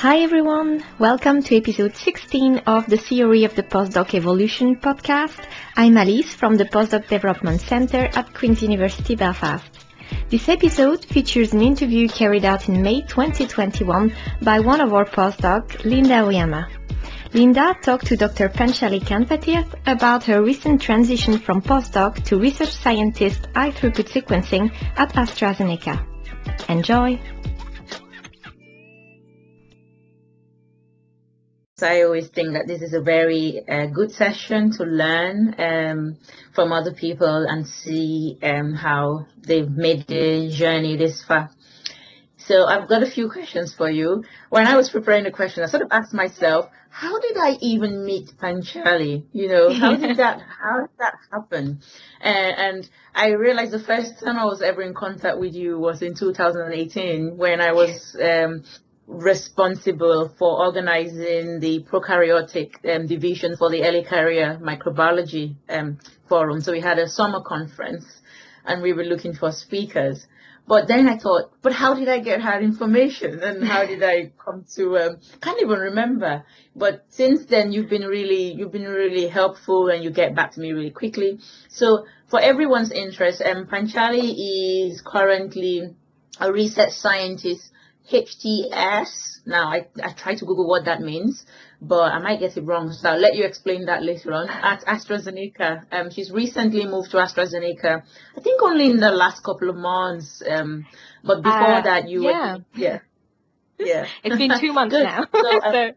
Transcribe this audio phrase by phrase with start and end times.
[0.00, 5.44] Hi everyone, welcome to episode 16 of the Theory of the Postdoc Evolution podcast.
[5.76, 9.68] I'm Alice from the Postdoc Development Center at Queen's University Belfast.
[10.30, 15.84] This episode features an interview carried out in May 2021 by one of our postdocs,
[15.84, 16.66] Linda Oyama.
[17.34, 18.48] Linda talked to Dr.
[18.48, 25.12] Panchali Kanvatirth about her recent transition from postdoc to research scientist high throughput sequencing at
[25.12, 26.02] AstraZeneca.
[26.70, 27.20] Enjoy!
[31.82, 36.16] I always think that this is a very uh, good session to learn um,
[36.54, 41.50] from other people and see um, how they've made the journey this far.
[42.36, 44.24] So I've got a few questions for you.
[44.48, 48.04] When I was preparing the question, I sort of asked myself, how did I even
[48.04, 49.24] meet Panchali?
[49.32, 51.80] You know, how did that how did that happen?
[52.20, 56.02] And, and I realized the first time I was ever in contact with you was
[56.02, 58.64] in 2018 when I was um,
[59.10, 66.60] responsible for organizing the prokaryotic um, division for the early career microbiology um, forum.
[66.60, 68.06] So we had a summer conference
[68.64, 70.26] and we were looking for speakers.
[70.68, 74.30] But then I thought, but how did I get her information and how did I
[74.42, 76.44] come to, um, can't even remember.
[76.76, 80.60] But since then you've been really, you've been really helpful and you get back to
[80.60, 81.40] me really quickly.
[81.68, 85.96] So for everyone's interest, um, Panchali is currently
[86.38, 87.72] a research scientist
[88.12, 89.40] HTS.
[89.46, 91.44] Now, I, I tried to Google what that means,
[91.80, 92.92] but I might get it wrong.
[92.92, 94.48] So I'll let you explain that later on.
[94.48, 98.02] At AstraZeneca, um, she's recently moved to AstraZeneca.
[98.36, 100.42] I think only in the last couple of months.
[100.48, 100.86] Um,
[101.24, 102.56] but before uh, that, you yeah.
[102.56, 102.98] were yeah,
[103.78, 104.06] yeah.
[104.24, 105.26] it's been two months now.
[105.32, 105.92] So, uh, so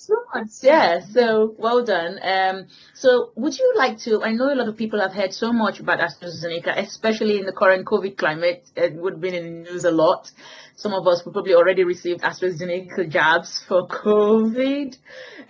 [0.00, 1.00] so much, yeah.
[1.00, 2.20] So well done.
[2.22, 4.22] Um, so would you like to?
[4.22, 7.52] I know a lot of people have heard so much about AstraZeneca, especially in the
[7.52, 8.70] current COVID climate.
[8.76, 10.30] It would have been in the news a lot.
[10.76, 14.96] Some of us probably already received AstraZeneca jabs for COVID.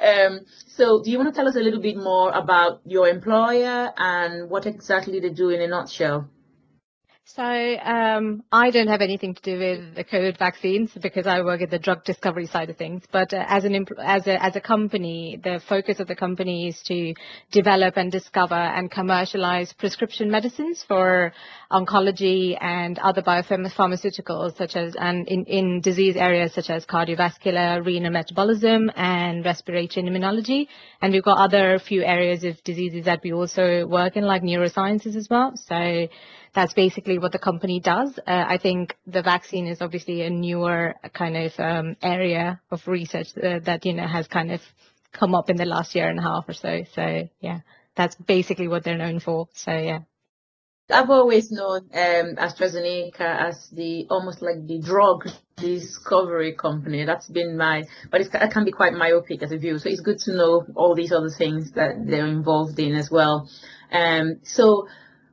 [0.01, 3.93] Um, so do you want to tell us a little bit more about your employer
[3.99, 6.27] and what exactly they do in a nutshell?
[7.37, 11.61] So um, I don't have anything to do with the COVID vaccines because I work
[11.61, 13.03] at the drug discovery side of things.
[13.13, 16.81] But uh, as an as a as a company, the focus of the company is
[16.87, 17.13] to
[17.53, 21.35] develop and discover and commercialize prescription medicines for
[21.71, 28.11] oncology and other biopharmaceuticals, such as and in in disease areas such as cardiovascular, renal
[28.11, 30.67] metabolism, and respiratory immunology.
[31.03, 35.15] And we've got other few areas of diseases that we also work in, like neurosciences
[35.15, 35.53] as well.
[35.57, 36.09] So
[36.55, 38.19] that's basically what the company does.
[38.19, 43.29] Uh, I think the vaccine is obviously a newer kind of um, area of research
[43.37, 44.61] uh, that you know has kind of
[45.13, 46.85] come up in the last year and a half or so.
[46.95, 47.61] So yeah,
[47.97, 49.49] that's basically what they're known for.
[49.55, 50.01] So yeah.
[50.91, 57.05] I've always known um, AstraZeneca as the almost like the drug discovery company.
[57.05, 59.79] That's been my, but it can be quite myopic as a view.
[59.79, 63.51] So it's good to know all these other things that they're involved in as well.
[63.93, 64.89] Um, so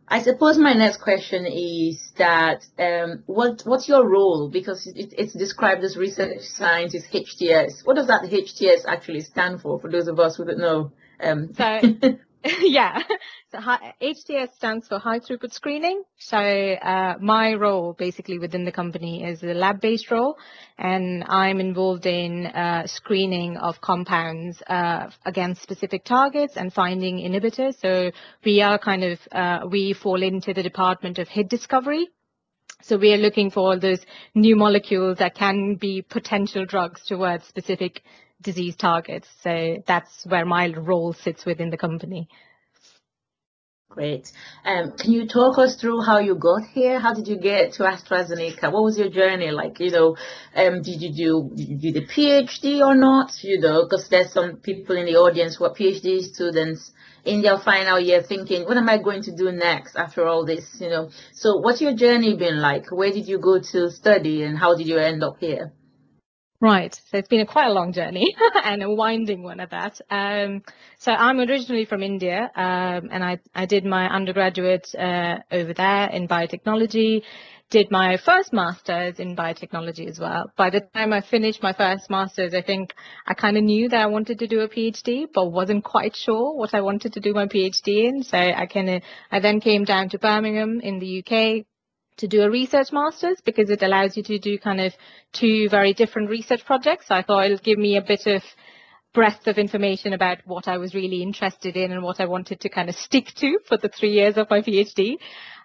[0.07, 4.49] I suppose my next question is that um, what what's your role?
[4.49, 7.85] Because it, it's described as research scientist HTS.
[7.85, 9.79] What does that HTS actually stand for?
[9.79, 10.91] For those of us who don't know.
[11.19, 11.53] Um.
[11.55, 11.79] So
[12.61, 13.01] yeah,
[13.51, 16.03] so HTS stands for high throughput screening.
[16.19, 20.37] So uh, my role basically within the company is a lab-based role,
[20.77, 27.79] and I'm involved in uh, screening of compounds uh, against specific targets and finding inhibitors.
[27.79, 28.11] So
[28.43, 32.09] we are kind of uh, we fall into the department of hit discovery.
[32.83, 34.05] So we are looking for all those
[34.35, 38.03] new molecules that can be potential drugs towards specific
[38.41, 39.27] disease targets.
[39.41, 42.27] So that's where my role sits within the company.
[43.95, 44.29] Great.
[44.65, 46.99] Um, can you talk us through how you got here?
[46.99, 48.69] How did you get to AstraZeneca?
[48.69, 49.79] What was your journey like?
[49.79, 50.17] You know,
[50.53, 53.31] um, did you do did you do the PhD or not?
[53.41, 56.91] You know, because there's some people in the audience who are PhD students
[57.23, 60.65] in their final year thinking, what am I going to do next after all this?
[60.81, 62.91] You know, so what's your journey been like?
[62.91, 65.71] Where did you go to study and how did you end up here?
[66.65, 66.95] Right.
[67.11, 70.01] So it's been a quite a long journey and a winding one at that.
[70.09, 70.63] Um,
[70.97, 76.09] so I'm originally from India, um, and I, I did my undergraduate uh, over there
[76.09, 77.21] in biotechnology.
[77.69, 80.51] Did my first master's in biotechnology as well.
[80.57, 82.95] By the time I finished my first master's, I think
[83.27, 86.57] I kind of knew that I wanted to do a PhD, but wasn't quite sure
[86.57, 88.23] what I wanted to do my PhD in.
[88.23, 91.67] So I kind of I then came down to Birmingham in the UK,
[92.17, 94.93] to do a research master's because it allows you to do kind of
[95.33, 97.07] two very different research projects.
[97.07, 98.43] So I thought it'll give me a bit of
[99.13, 102.69] breadth of information about what I was really interested in and what I wanted to
[102.69, 105.17] kind of stick to for the three years of my PhD.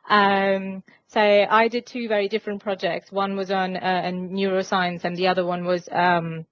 [0.08, 3.11] Um, so I did two very different projects.
[3.11, 6.47] One was on uh, neuroscience and the other one was um,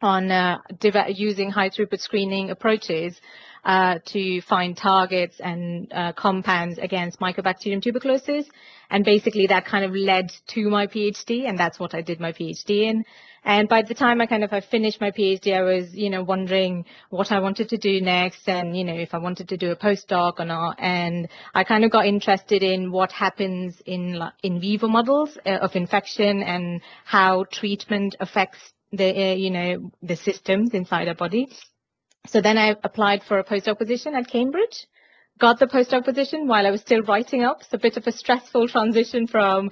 [0.00, 0.58] on uh,
[1.08, 3.20] using high throughput screening approaches
[3.64, 8.46] uh, to find targets and uh, compounds against Mycobacterium tuberculosis.
[8.90, 12.32] And basically that kind of led to my PhD and that's what I did my
[12.32, 13.04] PhD in.
[13.46, 16.22] And by the time I kind of I finished my PhD, I was, you know,
[16.22, 19.70] wondering what I wanted to do next and, you know, if I wanted to do
[19.70, 20.76] a postdoc or not.
[20.78, 25.76] And I kind of got interested in what happens in in vivo models uh, of
[25.76, 28.58] infection and how treatment affects
[28.92, 31.48] the, uh, you know, the systems inside our body.
[32.26, 34.86] So then I applied for a postdoc position at Cambridge,
[35.38, 37.58] got the postdoc position while I was still writing up.
[37.60, 39.70] It's a bit of a stressful transition from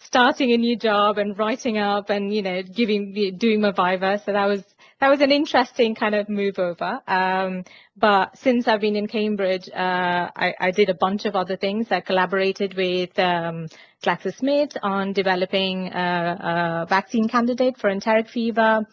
[0.00, 4.20] starting a new job and writing up and, you know, giving, doing my Viva.
[4.24, 4.62] So that was,
[5.00, 7.00] that was an interesting kind of move over.
[7.06, 7.64] Um,
[7.96, 11.86] but since I've been in Cambridge, uh, I, I, did a bunch of other things.
[11.90, 13.68] I collaborated with um,
[14.02, 18.86] GlaxoSmith on developing a, a vaccine candidate for enteric fever.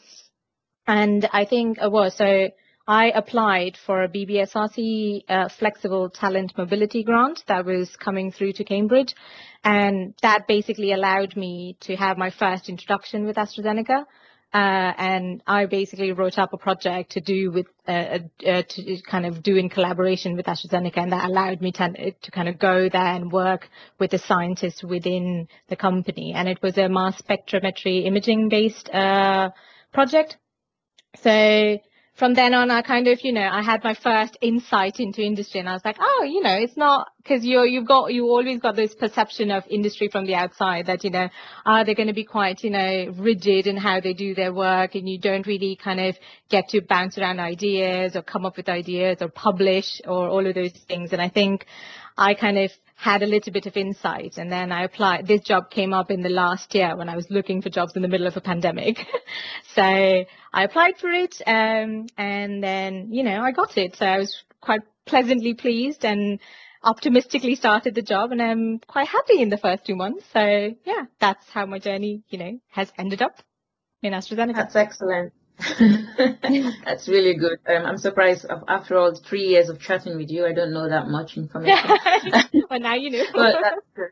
[0.88, 2.50] And I think it was so
[2.92, 8.66] I applied for a BBSRC uh, flexible talent mobility grant that was coming through to
[8.66, 9.16] Cambridge.
[9.64, 14.02] And that basically allowed me to have my first introduction with AstraZeneca.
[14.54, 19.26] Uh, and I basically wrote up a project to do with uh, uh, to kind
[19.26, 22.90] of do in collaboration with AstraZeneca, and that allowed me to, to kind of go
[22.90, 26.34] there and work with the scientists within the company.
[26.36, 29.52] And it was a mass spectrometry imaging based uh,
[29.94, 30.36] project.
[31.24, 31.80] So
[32.16, 35.60] from then on, I kind of, you know, I had my first insight into industry
[35.60, 38.60] and I was like, oh, you know, it's not because you you've got, you always
[38.60, 41.30] got this perception of industry from the outside that, you know,
[41.66, 44.54] ah, are they going to be quite, you know, rigid in how they do their
[44.54, 46.16] work and you don't really kind of
[46.50, 50.54] get to bounce around ideas or come up with ideas or publish or all of
[50.54, 51.14] those things.
[51.14, 51.66] And I think
[52.18, 55.26] I kind of had a little bit of insight and then I applied.
[55.26, 58.04] This job came up in the last year when I was looking for jobs in
[58.04, 58.98] the middle of a pandemic.
[59.76, 63.96] so I applied for it um, and then, you know, I got it.
[63.96, 66.40] So I was quite pleasantly pleased and
[66.84, 70.24] optimistically started the job and I'm quite happy in the first two months.
[70.32, 73.42] So yeah, that's how my journey, you know, has ended up
[74.04, 74.56] in AstraZeneca.
[74.56, 75.34] That's excellent.
[76.86, 77.60] That's really good.
[77.68, 81.08] Um, I'm surprised after all three years of chatting with you, I don't know that
[81.08, 81.98] much information.
[82.70, 83.24] well, now you know.
[83.34, 84.12] but that's good.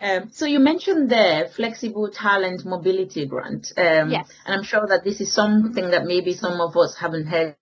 [0.00, 3.72] Um, so you mentioned the flexible talent mobility grant.
[3.76, 4.28] Um, yes.
[4.44, 7.56] And I'm sure that this is something that maybe some of us haven't heard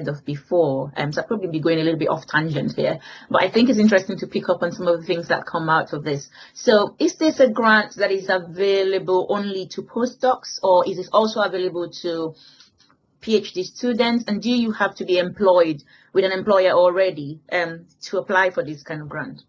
[0.00, 0.92] of before.
[0.94, 2.98] Um, so I'll probably be going a little bit off tangent here,
[3.30, 5.70] but I think it's interesting to pick up on some of the things that come
[5.70, 6.28] out of this.
[6.52, 11.40] So is this a grant that is available only to postdocs or is it also
[11.40, 12.34] available to
[13.26, 15.82] PhD students, and do you have to be employed
[16.12, 19.42] with an employer already um, to apply for this kind of grant?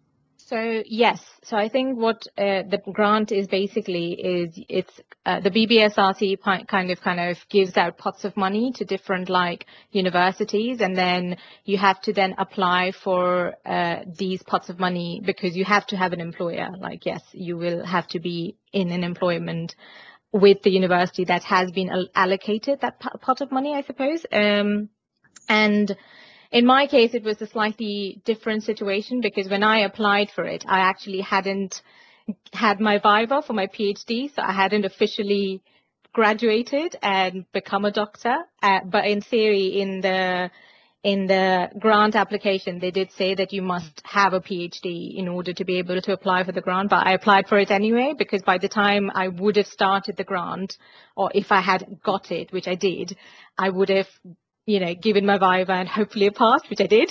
[0.47, 5.51] So yes, so I think what uh, the grant is basically is it's uh, the
[5.51, 10.95] BBSRC kind of kind of gives out pots of money to different like universities, and
[10.95, 11.35] then
[11.65, 15.97] you have to then apply for uh, these pots of money because you have to
[15.97, 16.69] have an employer.
[16.80, 19.75] Like yes, you will have to be in an employment
[20.39, 24.25] with the university that has been allocated that pot of money, I suppose.
[24.31, 24.89] Um,
[25.50, 25.95] and
[26.51, 30.66] in my case, it was a slightly different situation because when I applied for it,
[30.68, 31.81] I actually hadn't
[32.54, 35.62] had my Viva for my PhD, so I hadn't officially
[36.13, 38.35] graduated and become a doctor.
[38.61, 40.50] Uh, but in theory, in the
[41.07, 45.54] in the grant application, they did say that you must have a PhD in order
[45.54, 48.42] to be able to apply for the grant, but I applied for it anyway because
[48.42, 50.76] by the time I would have started the grant,
[51.16, 53.16] or if I had got it, which I did,
[53.57, 54.09] I would have,
[54.66, 57.09] you know, given my Viva and hopefully passed, which I did.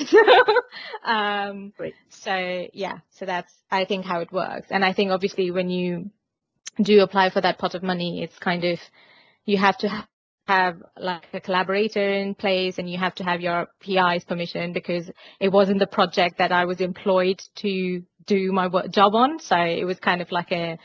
[1.06, 1.72] um.
[2.10, 4.66] So yeah, so that's, I think, how it works.
[4.68, 6.10] And I think obviously when you
[6.82, 8.78] do apply for that pot of money, it's kind of,
[9.46, 10.06] you have to
[10.46, 15.10] have like a collaborator in place and you have to have your PI's permission because
[15.40, 19.40] it wasn't the project that I was employed to do my work, job on.
[19.40, 20.78] So it was kind of like a,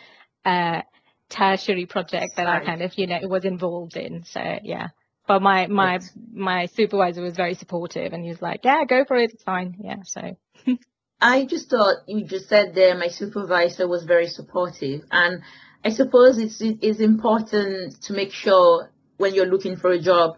[0.46, 0.84] a
[1.30, 2.62] tertiary project that right.
[2.62, 4.24] I kind of, you know, was involved in.
[4.26, 4.90] So yeah.
[5.28, 6.12] But my, my, yes.
[6.34, 9.32] my supervisor was very supportive and he was like, yeah, go for it.
[9.32, 9.76] It's fine.
[9.84, 9.98] Yeah.
[10.04, 10.36] So.
[11.22, 15.44] I just thought you just said there my supervisor was very supportive and
[15.86, 18.90] I suppose it's, it's important to make sure
[19.22, 20.38] when you're looking for a job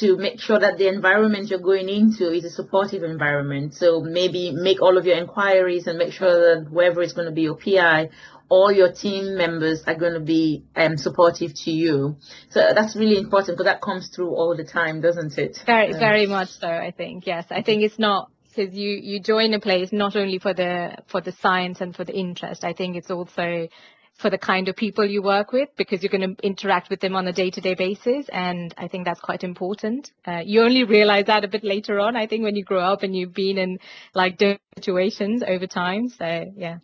[0.00, 3.74] to make sure that the environment you're going into is a supportive environment.
[3.74, 7.32] So maybe make all of your inquiries and make sure that whoever is going to
[7.32, 8.10] be your PI,
[8.48, 12.16] all your team members are going to be um, supportive to you.
[12.50, 15.58] So that's really important because that comes through all the time, doesn't it?
[15.64, 16.68] Very, um, very much so.
[16.68, 17.46] I think yes.
[17.50, 21.20] I think it's not because you you join a place not only for the for
[21.20, 22.64] the science and for the interest.
[22.64, 23.68] I think it's also
[24.16, 27.16] for the kind of people you work with because you're going to interact with them
[27.16, 30.12] on a day-to-day basis and i think that's quite important.
[30.26, 33.02] Uh, you only realize that a bit later on i think when you grow up
[33.02, 33.78] and you've been in
[34.14, 36.78] like different situations over time so yeah.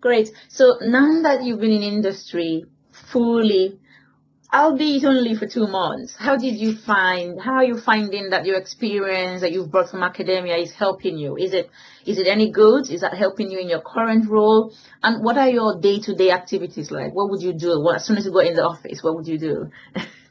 [0.00, 0.30] Great.
[0.48, 3.80] So now that you've been in industry fully
[4.52, 8.56] albeit only for two months, how did you find, how are you finding that your
[8.56, 11.36] experience that you've brought from academia is helping you?
[11.36, 11.70] Is it,
[12.04, 12.90] is it any good?
[12.90, 14.72] Is that helping you in your current role?
[15.02, 17.12] And what are your day-to-day activities like?
[17.14, 17.80] What would you do?
[17.80, 19.70] What, as soon as you go in the office, what would you do?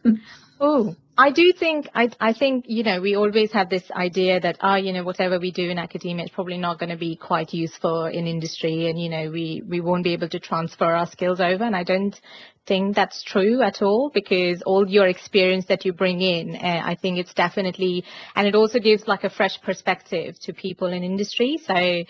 [0.59, 4.57] oh, I do think I I think you know we always have this idea that
[4.59, 7.53] ah you know whatever we do in academia is probably not going to be quite
[7.53, 11.39] useful in industry and you know we we won't be able to transfer our skills
[11.39, 11.63] over.
[11.63, 12.19] And I don't
[12.67, 16.95] think that's true at all because all your experience that you bring in uh, I
[17.01, 18.03] think it's definitely
[18.35, 21.59] and it also gives like a fresh perspective to people in industry.
[21.63, 22.03] So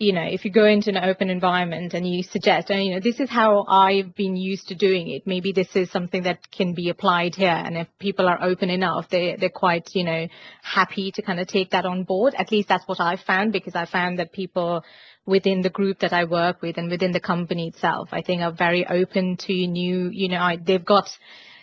[0.00, 3.00] you know, if you go into an open environment and you suggest, oh, you know,
[3.00, 5.26] this is how I've been used to doing it.
[5.26, 7.48] Maybe this is something that can be applied here.
[7.50, 10.26] And if people are open enough, they, they're quite, you know,
[10.62, 12.34] happy to kind of take that on board.
[12.34, 14.82] At least that's what I found because I found that people
[15.26, 18.52] within the group that I work with and within the company itself, I think are
[18.52, 21.10] very open to new, you know, I, they've got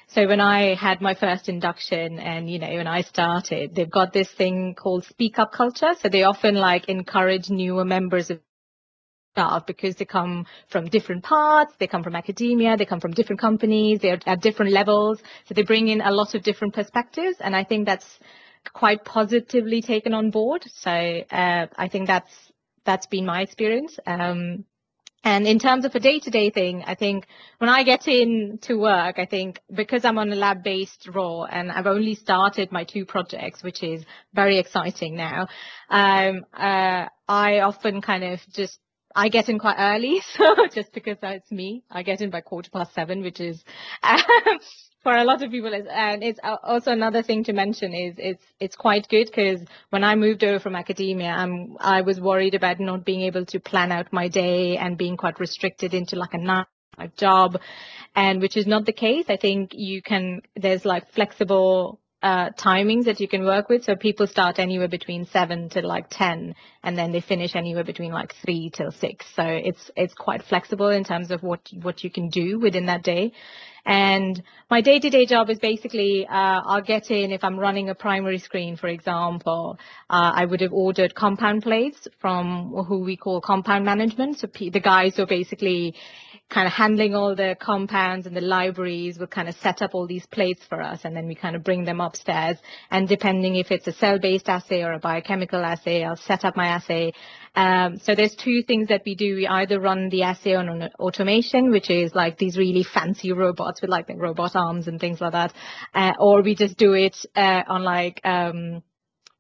[0.08, 4.14] so when I had my first induction and, you know, when I started, they've got
[4.14, 5.94] this thing called speak up culture.
[6.02, 8.40] So they often like encourage newer members of
[9.34, 13.42] staff because they come from different parts, they come from academia, they come from different
[13.42, 15.20] companies, they're at different levels.
[15.46, 17.38] So they bring in a lot of different perspectives.
[17.42, 18.20] And I think that's
[18.74, 20.64] quite positively taken on board.
[20.74, 22.32] So uh, I think that's
[22.86, 24.00] that's been my experience.
[24.08, 24.64] Um,
[25.24, 29.20] and in terms of a day-to-day thing, I think when I get in to work,
[29.20, 33.64] I think because I'm on a lab-based role and I've only started my two projects,
[33.64, 35.48] which is very exciting now,
[35.90, 38.80] um, uh, I often kind of just
[39.16, 42.70] I get in quite early, so just because that's me, I get in by quarter
[42.70, 43.64] past seven, which is
[44.04, 44.20] um,
[45.08, 48.44] for a lot of people is, and it's also another thing to mention is it's
[48.60, 52.82] it's quite good because when I moved over from academia, I'm I was worried about
[52.82, 56.38] not being able to plan out my day and being quite restricted into like a
[56.38, 56.66] nine
[57.16, 57.58] job,
[58.18, 59.24] and which is not the case.
[59.30, 63.84] I think you can there's like flexible uh, timings that you can work with.
[63.84, 68.12] So people start anywhere between seven to like 10 and then they finish anywhere between
[68.12, 69.26] like three till six.
[69.36, 73.04] So it's, it's quite flexible in terms of what, what you can do within that
[73.04, 73.34] day.
[73.86, 78.40] And my day-to-day job is basically, uh, I'll get in if I'm running a primary
[78.40, 83.86] screen, for example, uh, I would have ordered compound plates from who we call compound
[83.86, 84.40] management.
[84.40, 85.96] So the guys who are basically
[86.50, 90.08] kind of handling all the compounds and the libraries will kind of set up all
[90.08, 92.58] these plates for us and then we kind of bring them upstairs.
[92.90, 96.68] And depending if it's a cell-based assay or a biochemical assay I'll set up my
[96.68, 97.14] assay.
[97.56, 99.36] Um, so there's two things that we do.
[99.36, 103.82] We either run the assay on, on automation which is like these really fancy robots
[103.82, 105.54] with like the robot arms and things like that
[105.94, 108.84] uh, or we just do it uh, on like um,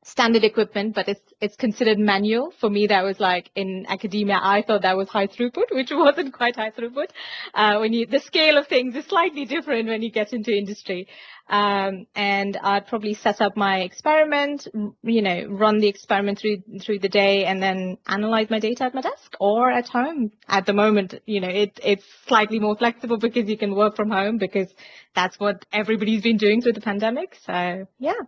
[0.08, 2.54] standard equipment, but it's it's considered manual.
[2.60, 6.34] For me, that was like in academia, I thought that was high throughput, which wasn't
[6.34, 7.10] quite high throughput.
[7.54, 11.08] Uh, when you the scale of things is slightly different when you get into industry.
[11.50, 14.68] Um, and I'd probably set up my experiment,
[15.04, 18.96] you know, run the experiment through through the day, and then analyze my data at
[18.96, 20.32] my desk or at home.
[20.48, 24.10] At the moment, you know, it it's slightly more flexible because you can work from
[24.10, 24.74] home because
[25.16, 27.36] that's what everybody's been doing through the pandemic.
[27.46, 28.22] So yeah.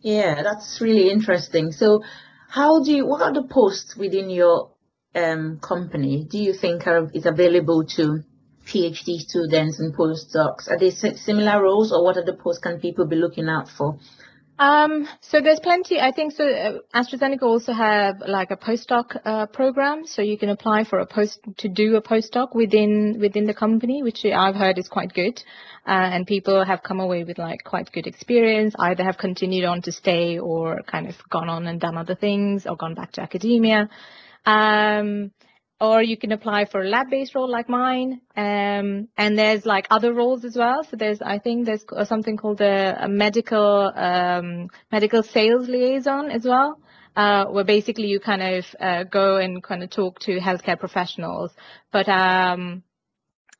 [0.00, 1.72] Yeah, that's really interesting.
[1.72, 2.02] So,
[2.48, 3.06] how do you?
[3.06, 4.70] What are the posts within your
[5.14, 6.24] um, company?
[6.24, 8.22] Do you think are is available to
[8.66, 10.70] PhD students and postdocs?
[10.70, 13.98] Are they similar roles, or what are the posts can people be looking out for?
[14.58, 16.00] Um, so there's plenty.
[16.00, 16.44] I think so.
[16.44, 21.06] Uh, AstraZeneca also have like a postdoc uh, program, so you can apply for a
[21.06, 25.40] post to do a postdoc within within the company, which I've heard is quite good.
[25.86, 28.74] Uh, and people have come away with like quite good experience.
[28.78, 32.66] Either have continued on to stay, or kind of gone on and done other things,
[32.66, 33.88] or gone back to academia.
[34.44, 35.30] Um,
[35.80, 38.20] or you can apply for a lab-based role like mine.
[38.36, 40.82] Um, and there's like other roles as well.
[40.84, 46.44] So there's, I think there's something called a, a medical, um, medical sales liaison as
[46.44, 46.80] well.
[47.16, 51.50] Uh, where basically you kind of uh, go and kind of talk to healthcare professionals.
[51.90, 52.84] But um,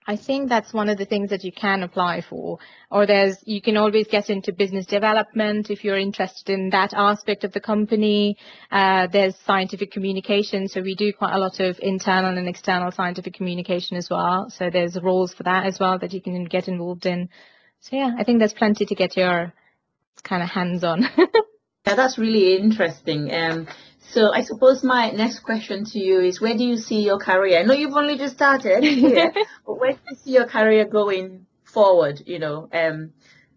[0.09, 2.59] I think that's one of the things that you can apply for.
[2.91, 7.45] Or there's, you can always get into business development if you're interested in that aspect
[7.45, 8.39] of the company.
[8.73, 10.67] Uh, there's scientific communication.
[10.67, 14.49] So we do quite a lot of internal and external scientific communication as well.
[14.49, 17.29] So there's roles for that as well that you can get involved in.
[17.81, 19.53] So yeah, I think there's plenty to get your
[20.25, 21.03] kind of hands on.
[21.87, 23.31] yeah, that's really interesting.
[23.31, 23.69] Um,
[24.11, 27.61] So I suppose my next question to you is where do you see your career?
[27.61, 29.33] I know you've only just started here,
[29.67, 33.13] but where do you see your career going forward, you know, um,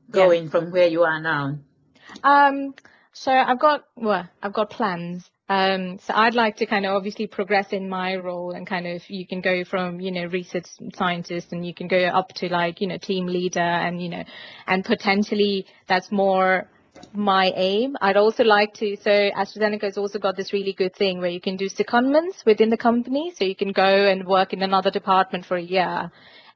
[0.10, 0.50] going yeah.
[0.50, 1.58] from where you are now?
[2.24, 2.76] Um,
[3.14, 5.30] so I've got, well, I've got plans.
[5.48, 9.02] Um, so I'd like to kind of obviously progress in my role and kind of
[9.10, 12.80] you can go from you know research scientist and you can go up to like
[12.80, 14.24] you know team leader and you know
[14.66, 16.70] and potentially that's more
[17.14, 17.98] my aim.
[18.02, 21.42] I'd also like to, so AstraZeneca has also got this really good thing where you
[21.42, 23.34] can do secondments within the company.
[23.36, 26.12] So you can go and work in another department for a year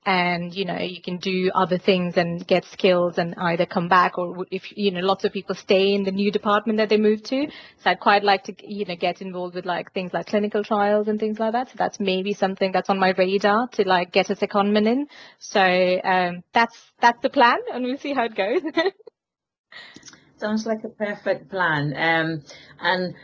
[0.05, 4.19] and, you know, you can do other things and get skills and either come back
[4.19, 7.23] or if, you know, lots of people stay in the new department that they move
[7.23, 7.47] to.
[7.83, 11.07] So I'd quite like to, you know, get involved with like things like clinical trials
[11.07, 11.69] and things like that.
[11.69, 15.07] So that's maybe something that's on my radar to like get a secondment in.
[15.39, 15.61] So
[16.03, 18.61] um, that's, that's the plan and we'll see how it goes.
[20.45, 21.91] Sounds like a perfect plan.
[21.97, 22.43] Um,
[22.79, 23.15] and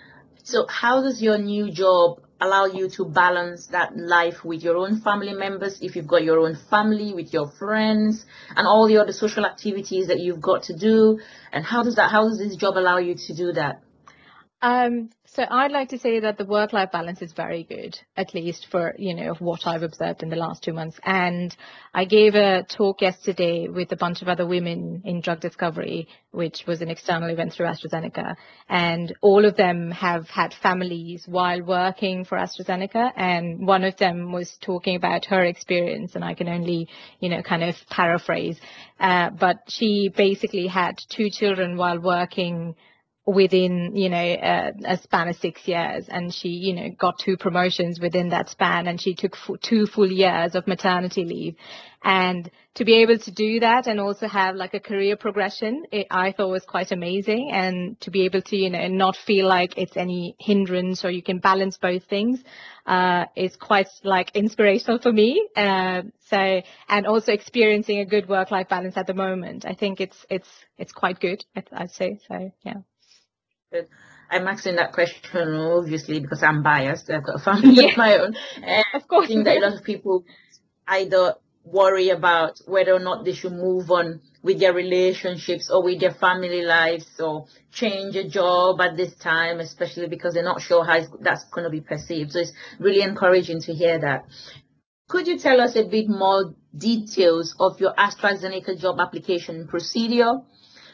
[0.41, 5.01] so, how does your new job allow you to balance that life with your own
[5.01, 5.77] family members?
[5.83, 8.25] If you've got your own family, with your friends,
[8.55, 11.19] and all the other social activities that you've got to do,
[11.53, 12.09] and how does that?
[12.09, 13.83] How does this job allow you to do that?
[14.61, 18.67] Um, so I'd like to say that the work-life balance is very good, at least
[18.69, 20.99] for, you know, what I've observed in the last two months.
[21.03, 21.55] And
[21.93, 26.65] I gave a talk yesterday with a bunch of other women in drug discovery, which
[26.67, 28.35] was an external event through AstraZeneca.
[28.67, 33.13] And all of them have had families while working for AstraZeneca.
[33.15, 36.89] And one of them was talking about her experience, and I can only,
[37.19, 38.59] you know, kind of paraphrase.
[38.99, 42.75] Uh, but she basically had two children while working
[43.25, 46.05] within you know a, a, span of six years.
[46.09, 49.85] And she you know got two promotions within that span and she took f- two
[49.85, 51.55] full years of maternity leave.
[52.03, 56.07] And to be able to do that and also have like a career progression it,
[56.09, 57.51] i thought was quite amazing.
[57.51, 61.21] And to be able to you know not feel like it's any hindrance or you
[61.21, 62.43] can balance both things
[62.87, 65.47] uh, is quite like inspirational for me.
[65.55, 69.63] Uh, so and also experiencing a good work life balance at the moment.
[69.67, 70.49] I think it's it's
[70.79, 72.19] it's quite good i'd say.
[72.27, 72.81] So yeah
[74.29, 77.09] I'm asking that question obviously because I'm biased.
[77.09, 77.91] I've got a family yeah.
[77.91, 78.35] of my own.
[78.63, 79.25] And of course.
[79.25, 80.23] I think that a lot of people
[80.87, 85.99] either worry about whether or not they should move on with their relationships or with
[85.99, 90.83] their family lives or change a job at this time, especially because they're not sure
[90.83, 92.31] how that's going to be perceived.
[92.31, 94.25] So it's really encouraging to hear that.
[95.07, 100.39] Could you tell us a bit more details of your AstraZeneca job application procedure,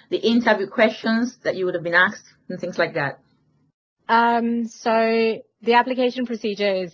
[0.09, 3.19] the interview questions that you would have been asked, and things like that?
[4.09, 6.93] Um, so the application procedure is,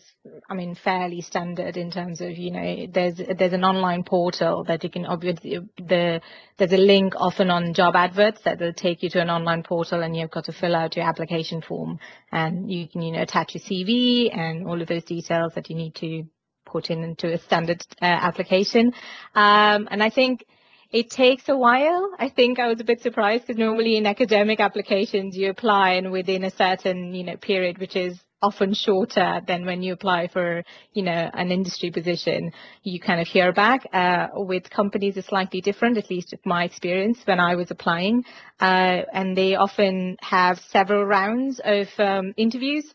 [0.49, 4.83] I mean, fairly standard in terms of, you know, there's there's an online portal that
[4.83, 6.21] you can obviously the
[6.57, 10.01] there's a link often on job adverts that will take you to an online portal
[10.01, 11.99] and you've got to fill out your application form
[12.31, 15.75] and you can, you know, attach your CV and all of those details that you
[15.75, 16.23] need to
[16.65, 18.93] put in into a standard uh, application.
[19.35, 20.45] Um, and I think
[20.93, 22.11] it takes a while.
[22.19, 26.11] I think I was a bit surprised because normally in academic applications you apply and
[26.11, 30.63] within a certain, you know, period, which is often shorter than when you apply for,
[30.91, 32.51] you know, an industry position,
[32.83, 33.87] you kind of hear back.
[33.91, 38.23] Uh, with companies, it's slightly different, at least with my experience when I was applying.
[38.59, 42.93] Uh, and they often have several rounds of um, interviews.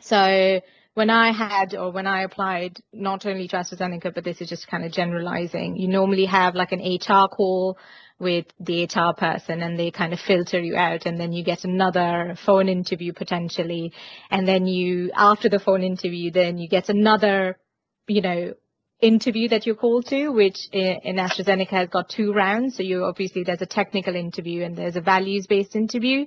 [0.00, 0.60] So
[0.94, 4.68] when I had or when I applied, not only to AstraZeneca, but this is just
[4.68, 7.76] kind of generalizing, you normally have like an HR call
[8.20, 11.64] with the HR person and they kind of filter you out and then you get
[11.64, 13.92] another phone interview potentially.
[14.30, 17.58] And then you, after the phone interview, then you get another,
[18.06, 18.54] you know,
[19.00, 22.76] interview that you're called to, which eh, in AstraZeneca has got two rounds.
[22.76, 26.26] So you obviously there's a technical interview and there's a values based interview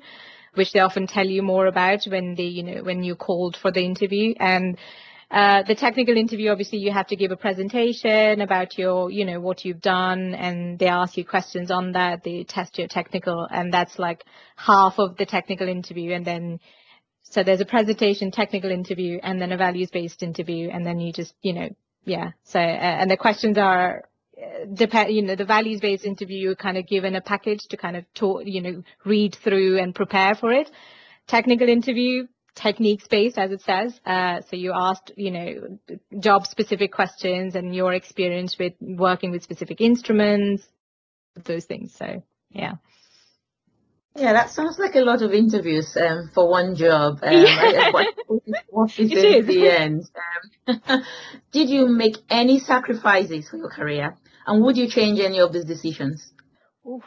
[0.57, 3.71] which they often tell you more about when they, you know, when you're called for
[3.71, 4.33] the interview.
[4.39, 4.77] And
[5.29, 9.39] uh, the technical interview, obviously, you have to give a presentation about your, you know,
[9.41, 12.23] what you've done, and they ask you questions on that.
[12.23, 14.23] They test your technical, and that's like
[14.55, 16.13] half of the technical interview.
[16.13, 16.59] And then,
[17.23, 21.33] so there's a presentation, technical interview, and then a values-based interview, and then you just,
[21.41, 21.69] you know,
[22.05, 22.31] yeah.
[22.43, 24.05] So, uh, and the questions are
[24.73, 27.95] depend, you know, the values based interview, you're kind of given a package to kind
[27.95, 30.69] of talk, you know, read through and prepare for it.
[31.27, 33.99] Technical interview, techniques based, as it says.
[34.05, 35.79] Uh, so you asked, you know,
[36.19, 40.63] job specific questions and your experience with working with specific instruments,
[41.45, 41.93] those things.
[41.95, 42.73] So, yeah.
[44.15, 47.19] Yeah, that sounds like a lot of interviews um, for one job.
[47.21, 47.91] Um, yeah.
[47.91, 48.07] what,
[48.69, 49.47] what is it is.
[49.47, 50.09] the end?
[50.67, 51.03] Um,
[51.51, 54.15] did you make any sacrifices for your career?
[54.47, 56.31] And would you change any of these decisions?
[56.87, 57.03] Oof.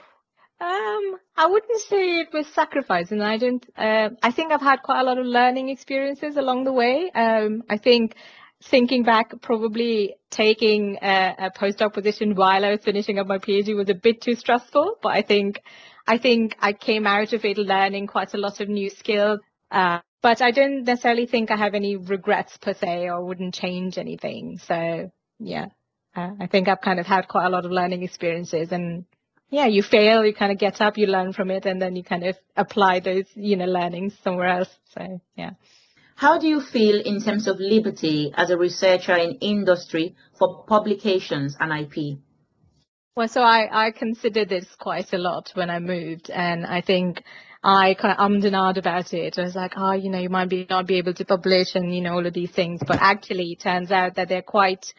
[0.60, 3.64] Um, I wouldn't say it was sacrifice, and I don't.
[3.78, 7.10] Uh, I think I've had quite a lot of learning experiences along the way.
[7.14, 8.14] Um, I think
[8.62, 13.74] thinking back, probably taking a, a postdoc position while I was finishing up my PhD
[13.74, 14.96] was a bit too stressful.
[15.02, 15.62] But I think,
[16.06, 19.40] I think I came out of it learning quite a lot of new skills.
[19.70, 23.96] Uh, but I don't necessarily think I have any regrets per se, or wouldn't change
[23.96, 24.58] anything.
[24.58, 25.68] So yeah,
[26.16, 29.04] uh, I think I've kind of had quite a lot of learning experiences and
[29.50, 32.04] yeah, you fail, you kind of get up, you learn from it, and then you
[32.04, 34.68] kind of apply those, you know, learnings somewhere else.
[34.94, 35.50] So, yeah.
[36.14, 41.56] How do you feel in terms of liberty as a researcher in industry for publications
[41.58, 42.18] and IP?
[43.16, 47.24] Well, so I, I consider this quite a lot when I moved, and I think
[47.64, 49.36] I kind of ummed and ahed about it.
[49.36, 51.92] I was like, oh, you know, you might be not be able to publish and,
[51.92, 52.80] you know, all of these things.
[52.86, 54.94] But actually, it turns out that they're quite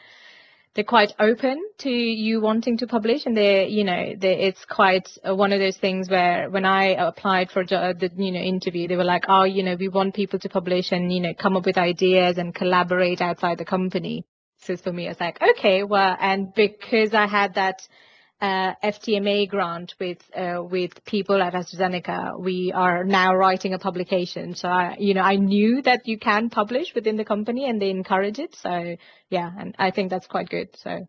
[0.73, 5.07] they're quite open to you wanting to publish and they you know they, it's quite
[5.27, 8.95] uh, one of those things where when i applied for the you know interview they
[8.95, 11.65] were like oh you know we want people to publish and you know come up
[11.65, 14.25] with ideas and collaborate outside the company.
[14.59, 18.10] So for me it's like okay well and because i had that uh,
[18.41, 22.39] FTMA grant with uh, with people at AstraZeneca.
[22.39, 24.55] We are now writing a publication.
[24.55, 27.91] So I, you know, I knew that you can publish within the company, and they
[27.91, 28.55] encourage it.
[28.55, 28.95] So
[29.29, 30.69] yeah, and I think that's quite good.
[30.75, 31.07] So.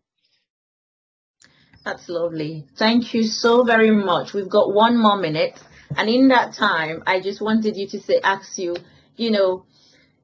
[1.83, 2.65] That's lovely.
[2.77, 4.33] Thank you so very much.
[4.33, 5.59] We've got one more minute.
[5.97, 8.77] And in that time, I just wanted you to say, ask you,
[9.17, 9.65] you know,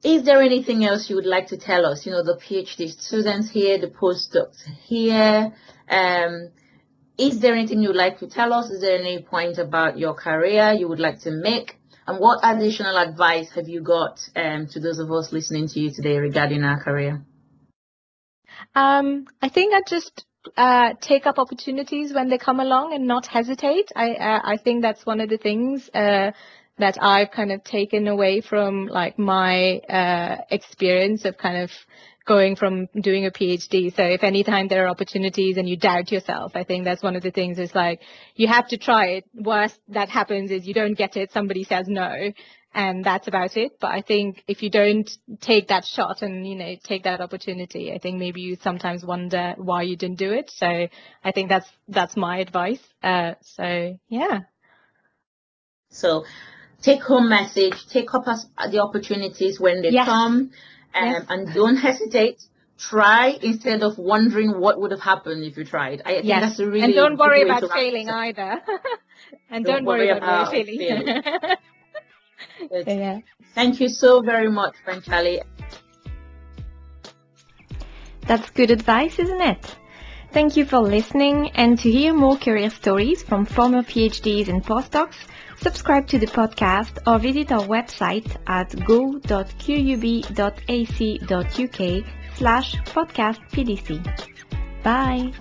[0.03, 2.05] is there anything else you would like to tell us?
[2.05, 5.53] You know, the PhD students here, the postdocs here,
[5.89, 6.49] um,
[7.19, 8.69] is there anything you'd like to tell us?
[8.69, 11.75] Is there any point about your career you would like to make?
[12.07, 15.91] And what additional advice have you got um, to those of us listening to you
[15.93, 17.21] today regarding our career?
[18.73, 23.27] Um, I think I just uh, take up opportunities when they come along and not
[23.27, 23.91] hesitate.
[23.95, 26.31] I uh, I think that's one of the things uh,
[26.77, 31.71] that I've kind of taken away from like my uh, experience of kind of
[32.29, 33.93] going from doing a PhD.
[33.93, 37.23] So if anytime there are opportunities and you doubt yourself, I think that's one of
[37.23, 38.01] the things is like
[38.35, 39.25] you have to try it.
[39.33, 42.13] Worst that happens is you don't get it, somebody says no,
[42.73, 43.79] and that's about it.
[43.81, 45.09] But I think if you don't
[45.41, 49.55] take that shot and you know take that opportunity, I think maybe you sometimes wonder
[49.57, 50.51] why you didn't do it.
[50.55, 50.87] So
[51.23, 52.83] I think that's that's my advice.
[53.01, 54.41] Uh, so yeah.
[55.89, 56.25] So
[56.83, 60.05] take home message, take up the opportunities when they yes.
[60.05, 60.51] come
[60.93, 61.25] um, yes.
[61.29, 62.41] and don't hesitate.
[62.77, 66.01] Try instead of wondering what would have happened if you tried.
[66.05, 66.41] I think yes.
[66.41, 68.61] that's a really and don't worry about failing either.
[69.49, 70.79] and don't, don't worry, worry, about, about failing.
[72.69, 72.99] failing.
[72.99, 73.19] yeah.
[73.53, 75.41] Thank you so very much, Panchali.
[78.29, 79.75] That's good advice, isn't it?
[80.31, 85.15] Thank you for listening and to hear more career stories from former PhDs and postdocs,
[85.61, 89.55] subscribe to the podcast or visit our website at go.qub.ac.uk
[92.35, 94.01] slash podcastpdc.
[94.83, 95.33] Bye!